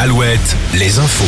Alouette, 0.00 0.56
les 0.78 1.00
infos. 1.00 1.24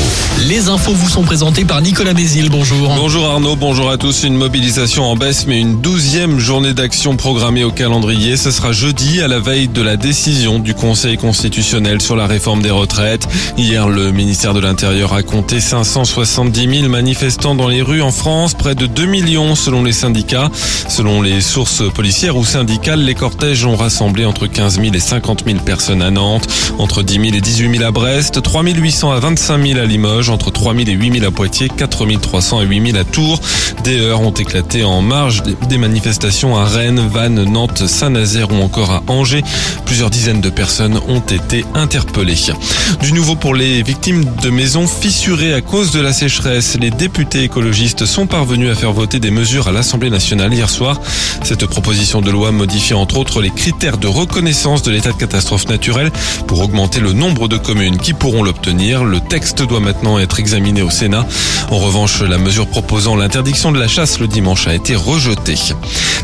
Les 0.46 0.68
infos 0.68 0.92
vous 0.92 1.08
sont 1.08 1.24
présentées 1.24 1.64
par 1.64 1.82
Nicolas 1.82 2.14
Mézil. 2.14 2.50
Bonjour. 2.50 2.94
Bonjour 2.94 3.26
Arnaud, 3.26 3.56
bonjour 3.56 3.90
à 3.90 3.98
tous. 3.98 4.22
Une 4.22 4.36
mobilisation 4.36 5.10
en 5.10 5.16
baisse, 5.16 5.48
mais 5.48 5.60
une 5.60 5.80
douzième 5.80 6.38
journée 6.38 6.72
d'action 6.72 7.16
programmée 7.16 7.64
au 7.64 7.72
calendrier. 7.72 8.36
Ce 8.36 8.52
sera 8.52 8.70
jeudi 8.70 9.22
à 9.22 9.26
la 9.26 9.40
veille 9.40 9.66
de 9.66 9.82
la 9.82 9.96
décision 9.96 10.60
du 10.60 10.74
Conseil 10.74 11.16
constitutionnel 11.16 12.00
sur 12.00 12.14
la 12.14 12.28
réforme 12.28 12.62
des 12.62 12.70
retraites. 12.70 13.26
Hier, 13.58 13.88
le 13.88 14.12
ministère 14.12 14.54
de 14.54 14.60
l'Intérieur 14.60 15.14
a 15.14 15.24
compté 15.24 15.58
570 15.60 16.80
000 16.82 16.88
manifestants 16.88 17.56
dans 17.56 17.66
les 17.66 17.82
rues 17.82 18.02
en 18.02 18.12
France, 18.12 18.54
près 18.54 18.76
de 18.76 18.86
2 18.86 19.04
millions 19.04 19.56
selon 19.56 19.82
les 19.82 19.92
syndicats. 19.92 20.48
Selon 20.86 21.22
les 21.22 21.40
sources 21.40 21.82
policières 21.92 22.36
ou 22.36 22.44
syndicales, 22.44 23.00
les 23.00 23.16
cortèges 23.16 23.64
ont 23.64 23.74
rassemblé 23.74 24.24
entre 24.26 24.46
15 24.46 24.80
000 24.80 24.94
et 24.94 25.00
50 25.00 25.42
000 25.44 25.58
personnes 25.58 26.02
à 26.02 26.12
Nantes, 26.12 26.46
entre 26.78 27.02
10 27.02 27.14
000 27.14 27.26
et 27.34 27.40
18 27.40 27.78
000 27.78 27.84
à 27.84 27.90
Brest, 27.90 28.40
3 28.40 28.59
800 28.68 29.12
à 29.12 29.20
25 29.20 29.66
000 29.66 29.80
à 29.80 29.84
Limoges, 29.84 30.28
entre 30.28 30.50
3 30.50 30.74
000 30.74 30.88
et 30.88 30.92
8 30.92 31.20
000 31.20 31.26
à 31.26 31.30
Poitiers, 31.30 31.68
4 31.68 32.06
300 32.20 32.58
à 32.58 32.62
8 32.62 32.92
000 32.92 32.98
à 32.98 33.04
Tours. 33.04 33.40
Des 33.84 34.00
heures 34.00 34.20
ont 34.20 34.32
éclaté 34.32 34.84
en 34.84 35.00
marge 35.02 35.42
des 35.68 35.78
manifestations 35.78 36.56
à 36.56 36.64
Rennes, 36.64 37.00
Vannes, 37.12 37.44
Nantes, 37.44 37.86
Saint-Nazaire 37.86 38.50
ou 38.52 38.62
encore 38.62 38.90
à 38.90 39.02
Angers. 39.06 39.42
Plusieurs 39.84 40.10
dizaines 40.10 40.40
de 40.40 40.50
personnes 40.50 40.98
ont 41.08 41.20
été 41.20 41.64
interpellées. 41.74 42.30
Du 43.02 43.12
nouveau 43.12 43.34
pour 43.34 43.54
les 43.54 43.82
victimes 43.82 44.24
de 44.42 44.50
maisons 44.50 44.86
fissurées 44.86 45.54
à 45.54 45.60
cause 45.60 45.90
de 45.90 46.00
la 46.00 46.12
sécheresse. 46.12 46.76
Les 46.80 46.90
députés 46.90 47.44
écologistes 47.44 48.04
sont 48.04 48.26
parvenus 48.26 48.70
à 48.70 48.74
faire 48.74 48.92
voter 48.92 49.18
des 49.20 49.30
mesures 49.30 49.68
à 49.68 49.72
l'Assemblée 49.72 50.10
nationale 50.10 50.52
hier 50.52 50.68
soir. 50.68 51.00
Cette 51.42 51.66
proposition 51.66 52.20
de 52.20 52.30
loi 52.30 52.52
modifie 52.52 52.94
entre 52.94 53.18
autres 53.18 53.40
les 53.40 53.50
critères 53.50 53.98
de 53.98 54.06
reconnaissance 54.06 54.82
de 54.82 54.90
l'état 54.90 55.12
de 55.12 55.16
catastrophe 55.16 55.68
naturelle 55.68 56.10
pour 56.46 56.60
augmenter 56.60 57.00
le 57.00 57.12
nombre 57.12 57.48
de 57.48 57.56
communes 57.56 57.98
qui 57.98 58.12
pourront 58.12 58.42
l'obtenir. 58.50 59.04
Le 59.04 59.20
texte 59.20 59.62
doit 59.62 59.78
maintenant 59.78 60.18
être 60.18 60.40
examiné 60.40 60.82
au 60.82 60.90
Sénat. 60.90 61.24
En 61.70 61.78
revanche, 61.78 62.20
la 62.20 62.36
mesure 62.36 62.66
proposant 62.66 63.14
l'interdiction 63.14 63.70
de 63.70 63.78
la 63.78 63.86
chasse 63.86 64.18
le 64.18 64.26
dimanche 64.26 64.66
a 64.66 64.74
été 64.74 64.96
rejetée. 64.96 65.54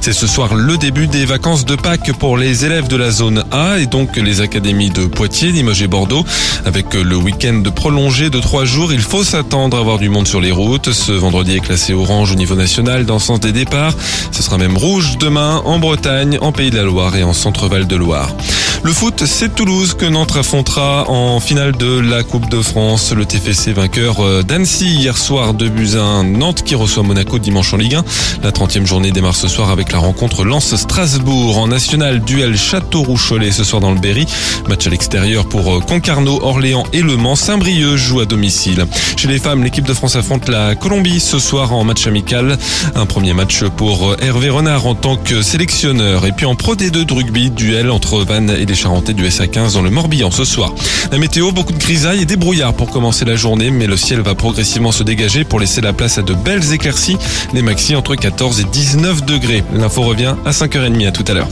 C'est 0.01 0.13
ce 0.13 0.27
soir 0.27 0.57
le 0.57 0.77
début 0.77 1.07
des 1.07 1.25
vacances 1.25 1.65
de 1.65 1.77
Pâques 1.77 2.13
pour 2.19 2.37
les 2.37 2.65
élèves 2.65 2.89
de 2.89 2.97
la 2.97 3.13
zone 3.13 3.45
A 3.53 3.79
et 3.79 3.87
donc 3.87 4.17
les 4.17 4.41
académies 4.41 4.91
de 4.91 5.07
Poitiers, 5.07 5.53
Limoges 5.53 5.83
et 5.83 5.87
Bordeaux. 5.87 6.25
Avec 6.65 6.95
le 6.95 7.17
week-end 7.17 7.63
prolongé 7.75 8.29
de 8.29 8.41
trois 8.41 8.65
jours, 8.65 8.93
il 8.93 9.03
faut 9.03 9.23
s'attendre 9.23 9.77
à 9.77 9.81
avoir 9.81 9.99
du 9.99 10.09
monde 10.09 10.27
sur 10.27 10.41
les 10.41 10.51
routes. 10.51 10.93
Ce 10.93 11.13
vendredi 11.13 11.57
est 11.57 11.61
classé 11.61 11.95
orange 11.95 12.33
au 12.33 12.35
niveau 12.35 12.57
national 12.57 13.07
dans 13.07 13.15
le 13.15 13.21
sens 13.21 13.39
des 13.39 13.53
départs. 13.53 13.95
Ce 14.33 14.43
sera 14.43 14.59
même 14.59 14.77
rouge 14.77 15.17
demain 15.19 15.63
en 15.65 15.79
Bretagne, 15.79 16.39
en 16.41 16.51
Pays 16.51 16.71
de 16.71 16.77
la 16.77 16.83
Loire 16.83 17.15
et 17.15 17.23
en 17.23 17.33
Centre-Val 17.33 17.87
de 17.87 17.97
Loire. 17.97 18.35
Le 18.83 18.93
foot, 18.93 19.25
c'est 19.27 19.55
Toulouse 19.55 19.95
que 19.95 20.07
Nantes 20.07 20.37
affrontera 20.37 21.11
en 21.11 21.41
finale 21.41 21.73
de 21.77 21.99
la 21.99 22.23
Coupe 22.23 22.49
de 22.49 22.61
France. 22.63 23.13
Le 23.13 23.25
TFC 23.25 23.73
vainqueur 23.73 24.21
euh, 24.21 24.43
d'Annecy 24.43 24.87
hier 24.87 25.17
soir 25.17 25.55
de 25.55 25.69
Buzyn. 25.69 26.23
Nantes 26.23 26.63
qui 26.63 26.75
reçoit 26.75 27.03
Monaco 27.03 27.39
dimanche 27.39 27.75
en 27.75 27.79
Ligue 27.79 27.97
1. 27.97 28.05
La 28.45 28.53
30e 28.53 28.87
journée 28.87 29.11
démarre 29.11 29.35
ce 29.35 29.49
soir 29.49 29.71
avec 29.71 29.91
la 29.91 29.99
rencontre 29.99 30.45
Lens-Strasbourg 30.45 31.59
en 31.59 31.69
national 31.69 32.21
duel 32.21 32.57
Châteauroux-Cholet 32.57 33.51
ce 33.51 33.65
soir 33.65 33.81
dans 33.81 33.93
le 33.93 33.99
Berry. 33.99 34.27
Match 34.69 34.87
à 34.87 34.91
l'extérieur 34.91 35.49
pour 35.49 35.75
euh, 35.75 35.81
Concarneau, 35.81 36.39
Orléans 36.43 36.85
et 36.93 37.03
Le 37.03 37.17
Mans. 37.17 37.37
Saint-Brieuc 37.37 37.97
joue 37.97 38.21
à 38.21 38.25
domicile. 38.25 38.87
Chez 39.17 39.27
les 39.27 39.39
femmes, 39.39 39.65
l'équipe 39.65 39.87
de 39.87 39.95
France 39.95 40.15
affronte 40.15 40.49
la 40.49 40.77
Colombie 40.77 41.19
ce 41.19 41.41
soir 41.41 41.73
en 41.73 41.83
match 41.83 42.07
amical. 42.07 42.57
Un 42.95 43.07
premier 43.07 43.33
match 43.33 43.65
pour 43.77 44.11
euh, 44.11 44.17
Hervé 44.21 44.51
Renard 44.51 44.87
en 44.87 44.95
tant 44.95 45.17
que 45.17 45.43
sélectionneur. 45.43 46.25
Et 46.27 46.33
puis 46.33 46.47
en 46.47 46.55
Pro 46.55 46.77
D2 46.77 47.05
de 47.05 47.13
rugby, 47.13 47.51
duel 47.51 47.91
entre 47.91 48.21
Vannes 48.21 48.55
et 48.57 48.65
les 48.65 48.76
Charentais 48.77 49.15
du 49.15 49.25
SA15 49.25 49.73
dans 49.73 49.83
le 49.83 49.91
Morbihan 49.91 50.31
ce 50.31 50.45
soir. 50.45 50.73
La 51.11 51.19
météo, 51.19 51.51
beaucoup 51.51 51.73
de 51.73 51.79
grisailles 51.79 52.23
et 52.23 52.27
des 52.27 52.37
brouillards 52.37 52.75
pour 52.75 52.91
commencer 52.91 53.25
la 53.25 53.35
journée, 53.35 53.71
mais 53.71 53.87
le 53.87 53.97
ciel 53.97 54.21
va 54.21 54.35
progressivement 54.35 54.93
se 54.93 55.03
dégager 55.03 55.45
pour 55.45 55.59
laisser 55.59 55.81
la 55.81 55.93
place 55.93 56.19
à 56.19 56.23
de 56.23 56.35
belles 56.35 56.73
éclaircies. 56.73 57.17
Les 57.55 57.63
maxi 57.63 57.97
entre 57.97 58.15
14 58.15 58.61
et 58.61 58.65
19 58.65 59.25
degrés. 59.25 59.65
L'info 59.75 60.03
revient 60.03 60.35
à 60.45 60.51
5h30 60.51 61.09
à 61.09 61.13
tout 61.13 61.25
à 61.27 61.35
l'heure. 61.35 61.49